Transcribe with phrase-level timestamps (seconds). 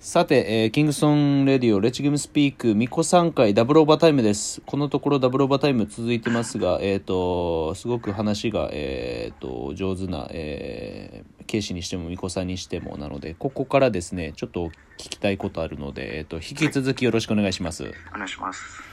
[0.00, 4.62] さて、えーキングソンレディオ、 Let the Game Speak、巫女3回、ダブルオーバータイムです。
[4.64, 17.92] このところダブルオーバータイム続いてますが、えっ、と、すごく話が、えっ、と、上手な、えー、ケイシにしても、 MIKO さんにしても、なので、ここからですね、ちょっと聞きたいことあるので、えっ、と、引き続きよろしくお願いします。
[18.14, 18.87] お願いします。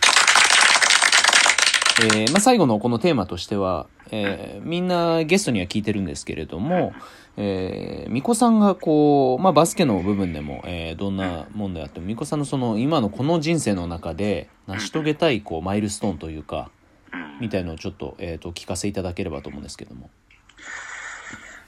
[2.02, 6.93] えーまあ、最後のこのテーマとしては、えーみんなゲストには聞いてるんですけれども、
[7.38, 16.70] えー、巫女さんがこう、まあ、バスケの部分でも、えーどんなもんであっても巫女さんのその今のこの人生の中で成し遂げたいこうマイルストーンというか
[17.14, 20.09] うん、みたいのをちょっと,、えー、と聞かせいただければと思うんですけども。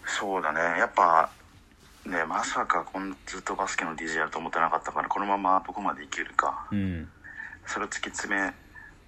[0.05, 0.59] そうだね。
[0.79, 1.29] やっぱ、
[2.05, 7.07] ね、まさかこんずっとバスケの DJ やると思ってなかったから、このままどこまでいけるか、うん
[7.65, 8.53] それを突き詰め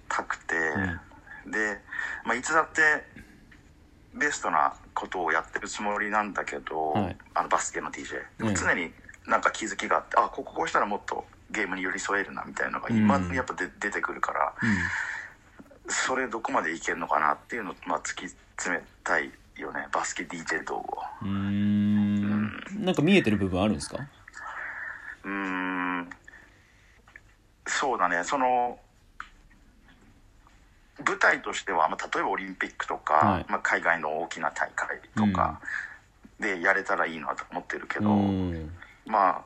[0.08, 1.00] たくて、ん
[1.46, 1.80] で、
[2.24, 2.82] まあ、いつだって、
[4.14, 7.16] ベストなことをやってるつもりなんだけど、はい。
[7.34, 8.14] あのバスケの DJ。
[8.14, 8.48] でうん。
[8.48, 8.92] も常に
[9.26, 13.34] なんか気づきがあって、あ、こここうしたらもっとゲームに寄り添えるなみたいなのが今うん。
[13.34, 14.52] やっぱで出てくるから、
[15.88, 19.86] それどこまでいけるのかなっていうのを、まあ、突き詰めたいよね。
[19.92, 22.50] バスケ DJ 動画うーん。
[22.84, 23.98] なんか見えてる部分あるんですか？
[25.24, 26.10] うーん。
[27.66, 28.24] そうだね。
[28.24, 28.78] その
[31.06, 33.46] 舞台としては、まあ、例えばオリンピックとか、はい。
[33.48, 35.60] まあ、海外の大きな大会とか
[36.38, 38.70] でやれたらいいなと思ってるけど、うん。
[39.06, 39.44] まあ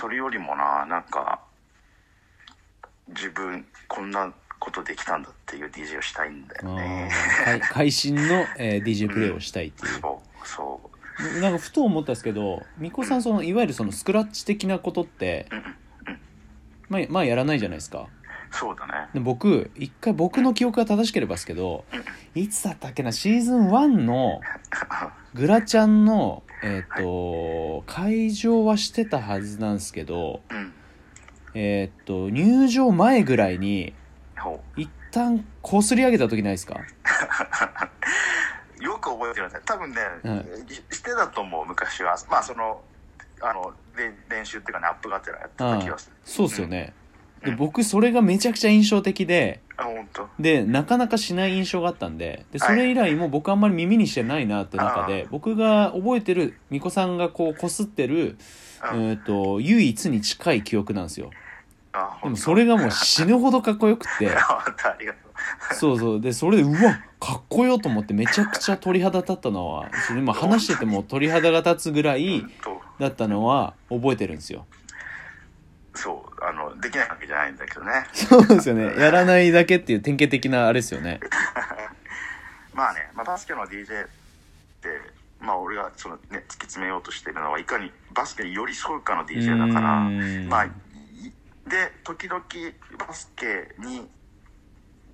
[0.00, 1.40] それよりもななんか
[3.08, 7.10] 自分こんなことできたんだっていう DJ をしたいんだあよね。
[7.44, 7.44] ー。
[7.44, 10.00] 会 会心の、えー DJ プレイをしたいっていう。
[10.00, 10.96] そうそう。
[11.40, 15.46] なんかふと思ったんですけど巫女さんそのいわゆるそのスクラッチ的なことって、
[16.90, 18.08] まあ、まあやらないじゃないですか
[18.50, 19.08] そうだね。
[19.14, 21.84] で僕一回僕の記憶が正しければですけど
[22.34, 24.40] いつだったっけなシーズン1の
[25.34, 30.72] グラちゃんのえっ、と会場はしてたはずなんですけどうん。
[31.54, 33.94] えっ、と入場前ぐらいに
[34.38, 36.80] ほ一旦こすり上げた時ないですか？
[38.80, 39.62] う よく覚えてるんですね。
[39.64, 40.42] 多分ね、は
[40.90, 42.16] してたと思う、昔は。
[42.30, 42.82] まあ、その、
[43.40, 46.16] あの、で練習っていうかね、アップがてらやってた気がする。
[46.24, 47.05] そうっすよね、うん
[47.46, 50.28] で僕それがめちゃくちゃ印象的であ、本当。
[50.38, 58.36] でなかなかしない印象があったんででそれ以来も僕あんまり耳にしてないなって中で僕が覚えてる巫女さんがこうこすってる、
[58.92, 61.30] えうんー、と唯一に近い記憶なんですよ。
[61.92, 62.28] あ、で。
[62.30, 64.28] もそれがもう死ぬほどかっこよくて。
[64.36, 65.18] 本当ありがと
[65.70, 65.74] う。
[65.74, 66.20] そうそう。
[66.20, 74.66] でそれでうわかっこよと思ってめちゃくちゃ鳥肌立ったのはそれ今話してても鳥肌が立つぐらいとだったのは覚えてるんですよ。
[75.94, 78.06] そう、あの、できないわけじゃないんだけどね。
[78.12, 78.94] そうですよね。
[78.98, 81.20] やらないだけっていう典型的なあれですよね。
[82.74, 84.08] まあね、まあ、バスケの DJ っ
[84.80, 85.00] て、
[85.40, 90.00] まあ、俺がその、ね、突き詰めようとしてるのはいかにバスケに寄り添うかの DJ だから
[90.48, 90.70] まあい
[91.66, 92.42] で時々
[92.98, 94.08] バスケに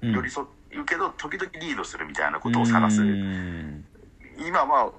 [0.03, 3.03] うん寄り添うけど、時々リードするみたいなことを探す。
[4.39, 4.91] 今は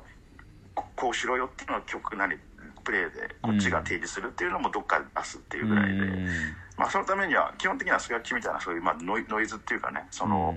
[0.74, 2.38] ここうしろよっていうのは曲なり
[2.84, 6.28] プレーでこっちが提示するっていうのもどっかで出すっていうぐらいで、うん。
[6.78, 10.56] まあ、そのためには基本的にはスクラッチみたいなそういう、まあ、ノイノイズっていうかねその、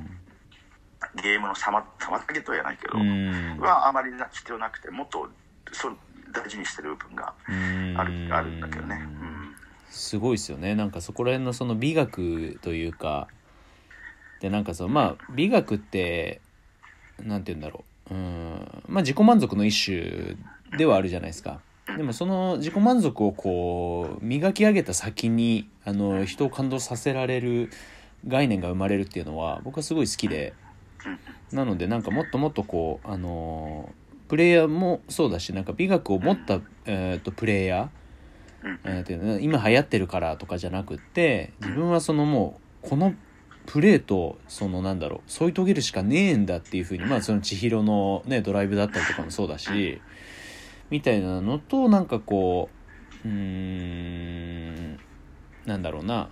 [1.23, 3.59] ゲームの妨妨げとは言わないけど、うん。
[3.61, 5.29] はあまりな必要なくてもっと
[5.73, 5.97] そう
[6.33, 7.95] 大事にしてる部分がうん。
[7.97, 9.55] あるあるんだけどね、うん、
[9.91, 10.75] すごいですよね。
[10.75, 13.29] なんかそこら辺のその美学というか
[14.41, 16.41] でなんかそのまあ美学って
[17.23, 18.15] なんて言うんだろう。
[18.15, 18.83] うん。
[18.89, 20.37] まあ自己満足の一種
[20.77, 21.61] ではあるじゃないですか
[21.97, 27.71] でもその自己満足をこう磨き上げた先にあの人を感動させられる
[28.27, 30.53] 概念が生まれるっていうのは僕はすごい好きで
[31.53, 33.93] なのでなんかもっともっとこうあの
[34.29, 37.89] プレイヤーもそうだしなんか美学を持った、えー、とプレイヤー
[38.65, 38.81] うん。
[38.85, 43.15] えーっていうの今流行ってるからとかじゃなくって自分はそのもうこの
[43.67, 50.01] プレーとそのなんだろう添い遂げるしかねえんだっていうふうにまあその千尋のねドライブだったりとかもそうだし
[50.91, 52.69] みたいなのとなんかこ
[53.25, 54.99] ううーん
[55.67, 56.29] なんだろうな。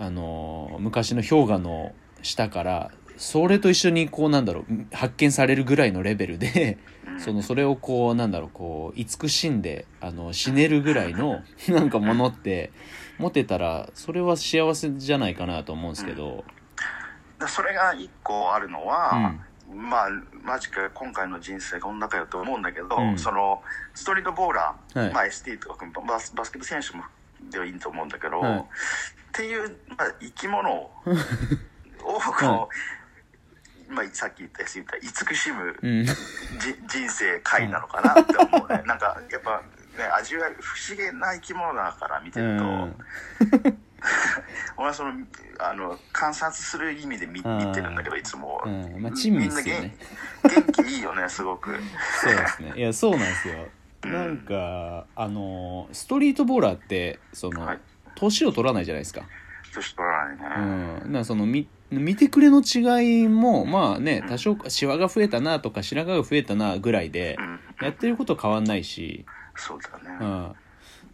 [0.00, 4.64] あの昔の氷河の下からそれと一緒にこうなんだろう
[4.94, 6.78] 発見されるぐらいのレベルで
[7.08, 7.20] うん。
[7.20, 12.70] そのそれをこうなんだろうこう慈しんであの死ねるぐらいの なんかものって
[13.18, 16.44] 持てたらそれは幸せじゃないかなと思うんですけど、
[17.40, 19.40] でそれが一個あるのうは、ん
[19.74, 20.08] まあ
[20.42, 23.18] マジか今回の人生こんなかよと思うんだけど、うん。
[23.18, 23.62] その
[23.94, 25.12] ストリートボーラー、はい。
[25.12, 27.04] まあ、ST とかバスバスケット選手も
[27.50, 28.58] ではいいと思うんだけど、はい。
[28.60, 28.64] っ
[29.32, 30.90] ていう、まあ、生き物を
[32.00, 32.68] こ
[33.88, 36.04] う、まあ、さっき言った言った慈しむうん。
[36.04, 36.14] じ
[36.88, 38.82] 人生回なのかなって思うね。
[38.86, 39.62] なんかやっぱ
[40.16, 43.04] 味わい不思議な生き物だから見てうると、ん
[44.76, 45.12] 俺はその
[45.58, 47.58] あの観察する意味で見うん。
[47.58, 49.02] 見てるんだけどいつも、うん。
[49.02, 49.96] まあ珍味っすよね。
[50.44, 51.76] みんな元元気いいよねすごく。
[52.20, 53.54] そうですねいやそうなんですよ。
[54.04, 57.80] なんかあのストリートボーラーってそのはい。
[58.14, 59.22] 年を取らないじゃないですか。
[59.74, 67.60] 年取らないね、うん、なその見見てくれの違いもまあね多少シワが増えたなとか白髪が増えたなぐらいでうん。
[67.80, 69.24] やってること変わんないし、
[69.54, 70.16] そうだね。
[70.20, 70.52] うん、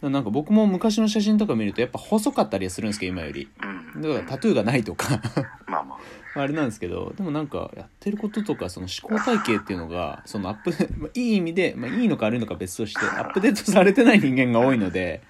[0.02, 3.49] なんか僕も昔の写真とか見るとやっぱ細かったりはするんですけど今より。
[3.94, 5.20] うん、だからタトゥーがないとか。
[5.67, 5.99] まあまあ。
[6.37, 15.23] あれなんですけどでもなんかやってることとかその思考体系っていうのがそのアップ まあいい意味で、まあ、いいのか悪いのか別としてアップデートされてない人間が多いので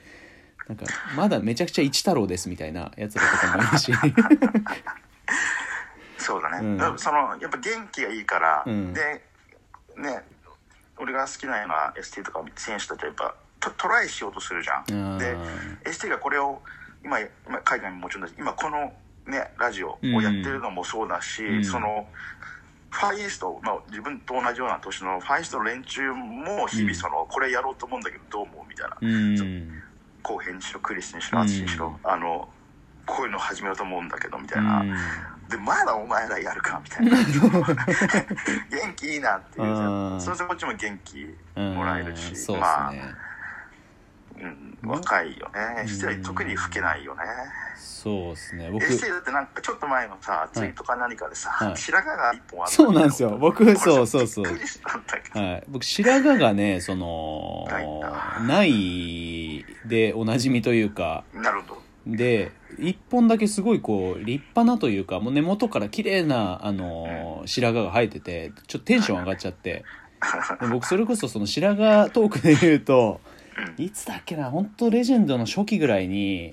[0.66, 3.92] なんかまだめちゃくちゃ一太郎ですみたいなやつらとかもいるし。
[6.16, 6.98] そうだね、うん。
[6.98, 8.94] そのやっぱ元気がいいから、うん。
[8.94, 9.20] で
[9.98, 10.22] ね
[10.96, 13.34] 俺が好きなような ST とか選手たちはやっぱ
[13.64, 15.18] トトライしようとするじゃん。
[15.18, 15.36] で
[15.84, 16.60] ST がこれを
[17.04, 17.30] 今今
[17.62, 18.92] 海外にももちろんだし今この
[19.26, 21.64] ねラジオをやってるのもそうだし、うん。
[21.64, 22.06] その
[22.94, 29.82] ファイエスト、まあ、自分と同じような年のファイエストの連中も日々その、これやろうと思うんだけどどう思うみたいな、うん。
[30.22, 31.44] 後編にしろクリスにしろうん。
[31.44, 32.48] アツシにしろ、あの
[33.04, 34.94] こういうの始めようと思うんだけどみたいな、うん。
[35.48, 37.18] でまだお前らやるかみたいな。
[38.70, 40.20] 元気いいなっていううん。
[40.20, 43.16] それでこっちも元気うんもらえるし、そうですね、まあ、うん、
[44.86, 45.86] 若いよね。
[45.86, 47.22] 失礼特に老けないよね。
[47.76, 48.70] そうですね。
[48.70, 51.76] 僕エステだってなんかちょっと前のさツイートか何かでさ、はい。
[51.76, 53.38] 白髪が一本あったそうなんですよ。
[53.40, 54.44] 僕そうそうそう。
[55.38, 57.66] はい、僕白髪がねその
[58.46, 61.24] ないでおなじみというか。
[61.32, 61.84] なるほど。
[62.06, 69.84] で一本だけすごいこう立派なというかもう根元から綺麗なあの白髪が生えててちょっとテンション上がっちゃって。
[70.60, 73.20] で僕それこそその白髪トークで言うと
[73.78, 76.52] いつだっけな本当レジェンドの初期ぐらいに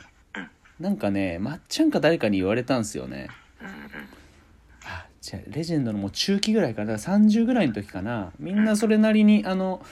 [0.79, 3.27] なんかねまっちゃんか誰かに言われたんですよね。
[4.83, 6.93] あじゃあレジェンドのもう中期ぐらいかな。
[6.93, 8.31] だから30ぐらいの時かな。
[8.39, 9.85] みんなそれなりにあの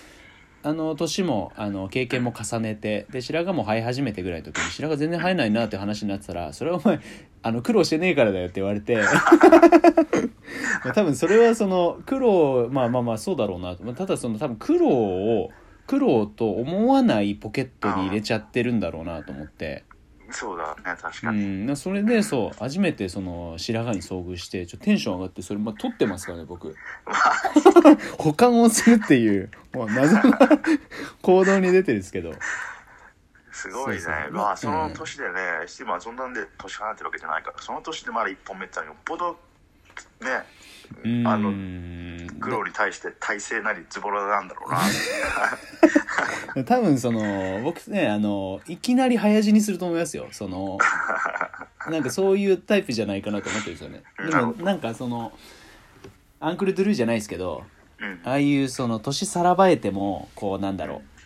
[0.61, 6.99] あの年もあの経験も重ねてで白髪も生え始めてぐらいの時に白髪全然生えないなって話になってたらそれはお前
[7.43, 8.97] あの苦労してねえからだよって言われて。
[10.83, 13.75] まあ多分それはその苦労まあまあまあそうだろうな。
[13.75, 15.51] とまあただその多分苦労を
[15.89, 19.85] 苦労と思わないポケットに入れちゃってるんだろうなと思って。
[20.29, 26.75] そうだね確うかに、ん、なそれでそう初めてその白髪に遭遇してちょっとテンション上がってそれ、まあ、撮ってますからね僕。
[28.19, 30.39] 保管をするっていうもう謎な
[31.23, 32.33] 行動に出てるんですけど。
[33.51, 34.03] すごいね。
[34.29, 34.93] まあそのうん。
[34.93, 35.39] 年でね、
[35.79, 39.39] 今そんなんで年離れてるわけじゃないからその年でまだ一本目ってのはよっぽど
[40.21, 40.43] ね。
[41.03, 41.51] うんあの
[42.39, 44.71] グローに対して体勢なりズボラなんだろう
[46.57, 46.63] な。
[46.65, 50.27] 多分その僕ねあのいきなり早死にすると思いますよ。
[50.31, 50.77] その
[51.89, 54.03] なんかそういうタイプじゃないかなと思ってるんですよね。
[54.29, 55.31] でもなんかその
[56.39, 57.63] アンクルドゥルーじゃないですけど
[57.99, 58.21] うん。
[58.25, 61.18] ああいうその年さらばえてもこうなんだろう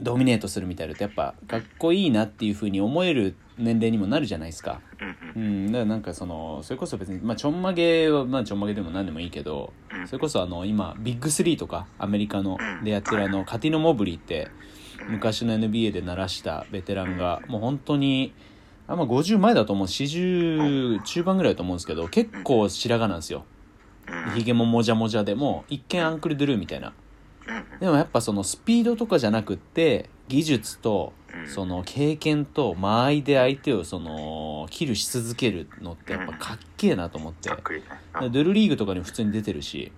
[0.00, 4.80] ドミネートするみたいなのってやっぱかっこいいなっていうふうに思える年齢にもなるじゃないですか。
[5.36, 10.08] うんだからなんかそのそれこそ別に、まあ、ちょんまげは、まあ、ちょんまげでも何でもいいけどうん。
[10.08, 14.48] それこそあの今ビッグスリーとかアメリカのうんでやってるあのカティノ・モブリーって
[15.08, 18.32] 昔の NBA で鳴らしたベテランがもう本当に
[18.88, 23.44] あまあ50前だと思う40中盤ぐらいだと思うんですけど結構白髪なんですよ。
[24.08, 24.34] うん。
[24.34, 26.88] ひげももじゃもじゃでも一見アンクルドゥルーみたいな。
[26.88, 26.94] うん
[27.80, 31.48] でもやっぱそのスピードとかじゃなくって技術とうん。
[31.48, 37.48] その経験と間合いで相手をそのキルし続けるのってやっぱかっけえなと思って。
[37.48, 37.86] ざっくりね。
[38.14, 39.92] ドゥルリーグとかに普通に出てるし。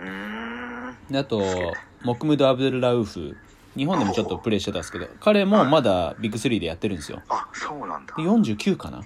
[0.00, 3.36] あとモクムド・アブデル・ラウフ。
[3.76, 7.22] 日本でもちょっとプレーしてたんですけど彼もまだビッグ3でやってるんですよ。
[7.28, 8.14] あそうなんだ。
[8.16, 9.02] で49かな。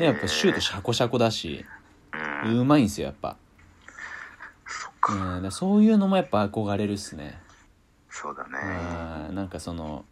[0.00, 1.64] やっぱシュートシャコシャコだし。
[2.44, 2.58] うん。
[2.60, 3.36] うまいんですよやっぱ
[5.12, 5.38] か。
[5.38, 7.38] うんそういうのもやっぱ憧れるっすね。
[8.10, 9.28] そうだね。
[9.28, 10.04] うんなんかその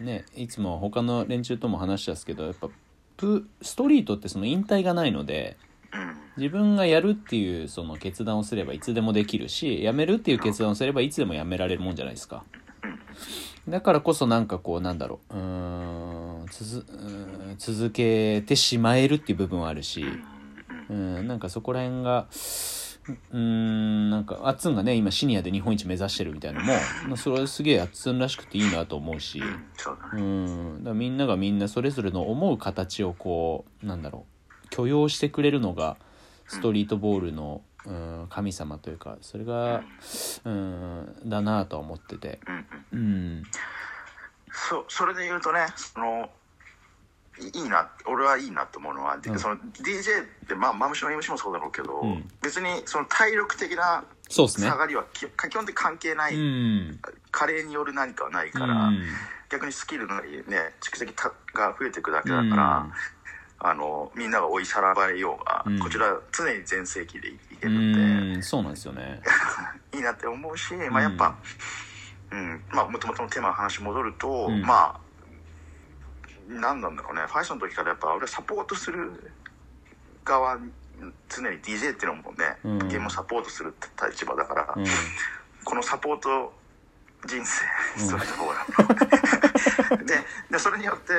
[0.00, 2.68] ねいつも他の連中とも話したんですけどやっぱ
[3.16, 5.56] プストリートってその引退がないので
[5.92, 6.16] うん。
[6.36, 12.44] 自分がやるっていうその決断をすればいつでもできるしやめるっていう決断をすればいつでもやめられるもんじゃないですか。
[13.68, 16.46] だからこそなんかこうなんだろううん
[17.58, 20.04] 続けてしまえるっていう部分はあるし
[20.88, 22.26] うんなんかそこら辺が
[23.08, 26.72] うーんなんかあっつんがね今シニアで日本一目指してるみたいなのも
[27.08, 29.42] まあそれはすげえあっつんらしくていいなと思うし。
[29.76, 30.84] そうん。
[30.84, 34.26] だみんながみんなそれぞれの思う形をこうなんだろ
[34.64, 35.96] う許容してくれるのが
[36.46, 39.84] ストリートボールのうん、神様というかそれが、
[40.44, 42.40] うん、だなとは思ってて。
[42.92, 43.42] うん
[44.56, 46.30] そそれで言うとねその
[47.38, 49.38] いいいな俺はいいなと思うのは、でうん。
[49.38, 52.28] その DJ ってまあマムシも MC もそうだろうけど、うん。
[52.42, 57.00] 別にその体力的な下がりはき基本的に関係ない、うん。
[57.30, 59.02] 加齢による何かはないから、うん。
[59.48, 62.86] 逆にスキルのね蓄積たが増えていくだけだから、
[63.58, 65.78] あのみんなが追いさらばれようが、うん。
[65.78, 68.42] こちらは常に全盛期でいいけうるんで、ん。
[68.42, 69.20] そうなんですよね。
[69.92, 71.34] いいなって思うし、まあ、やっぱ、
[72.30, 72.62] うん。
[72.70, 74.62] まあもともとのテーマの話戻ると、うん。
[74.62, 75.05] まあ
[76.48, 77.22] 何なんだろうね。
[77.26, 79.32] ファイソンの時からやっぱ俺はサポートする
[80.24, 80.58] 側
[81.28, 82.88] 常に DJ っていうのもね、うん。
[82.88, 84.86] ゲームをサポートするって立場だから、うん。
[85.64, 86.52] このサポート
[87.26, 87.62] 人生、
[88.02, 88.08] うん。
[88.08, 88.52] それとこ
[90.00, 90.14] うで
[90.50, 91.12] でそれによって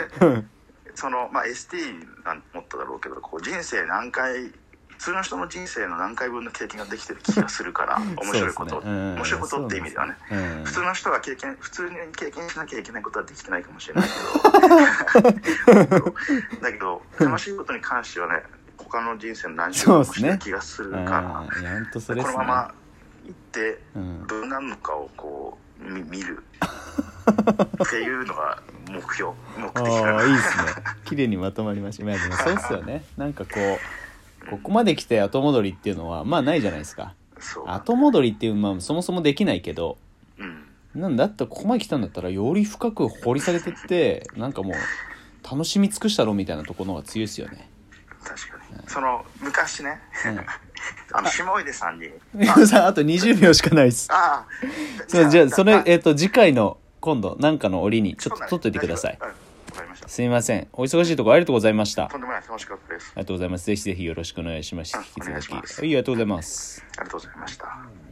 [0.96, 4.52] そのまあ ST なんて思っただろうけどこう人生何回
[4.88, 8.90] 普通の人の人生の何回分の経験ができてる気がするから面白いこと、ね。
[8.90, 9.16] うん。
[9.16, 10.16] 面白いことって意味ではね。
[10.32, 10.64] うん。
[10.64, 14.47] 普通の人が経験普通に経験しなきゃいけないことはできてないかもしれないけど
[16.62, 18.44] だけど楽しいことに関してはね
[18.78, 22.34] 他の人生の何十もしてる気がするから、うんいや本当それですね。
[22.34, 22.74] このまま
[23.26, 24.28] 行ってうん。
[24.28, 26.44] どうなるのかをこうみ見る。
[27.84, 30.64] っていうのが目標目的かなああいいですね。
[31.04, 32.38] 綺麗にまとまりました。
[32.38, 33.04] そうっすよね。
[33.18, 33.52] なんかこ
[34.46, 37.14] うここまで来て後戻りっていうのはまあないじゃないですか。
[37.66, 40.07] 後戻りっていうまあそもそもできないけどうん
[40.98, 44.74] なんだってここまで来たんだったらより深く掘り下げてってなんかもう
[45.50, 47.70] 楽しみ尽くしたろみたいなところの方が強いですよね。
[48.24, 48.84] 確かに。
[48.88, 50.39] その昔ね、うん。
[51.13, 52.10] あの下出さんに。
[52.34, 54.08] 皆さんあと20秒しかないです。
[54.12, 54.46] ああ。
[55.08, 59.18] そうじゃあそれだえっ、と次回の今度なんかの折にちょっと取っといてください。
[59.22, 59.27] うん。
[59.27, 59.34] わ
[59.75, 60.10] かりました。
[60.10, 60.68] すみません。
[60.74, 62.06] お忙しいところありがとうございました。
[62.06, 63.12] あとんでもない楽しかったです。
[63.16, 63.66] りがとうございます。
[63.68, 64.98] ぜひぜひよろしくお願いします。
[64.98, 65.04] うん。
[65.04, 66.84] 引き続きはいありがとうございます。
[66.98, 68.07] ありがとうございました